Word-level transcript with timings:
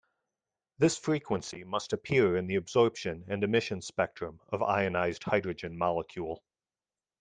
This 0.79 0.97
frequency 0.97 1.63
must 1.63 1.93
appear 1.93 2.35
in 2.35 2.47
the 2.47 2.55
absorption 2.55 3.23
and 3.27 3.43
emission 3.43 3.83
spectrum 3.83 4.39
of 4.49 4.63
ionized 4.63 5.21
hydrogen 5.25 5.77
molecule. 5.77 6.43